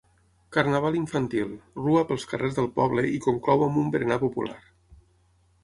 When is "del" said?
2.61-2.71